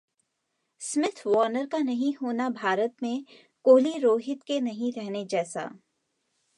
'Smith-Warner 0.81 1.65
का 1.71 1.77
नहीं 1.89 2.13
होना 2.21 2.49
भारत 2.57 2.95
में 3.03 3.23
कोहली-रोहित 3.65 4.43
के 4.47 4.59
नहीं 4.61 4.91
रहने 4.93 5.25
जैसा' 5.35 5.69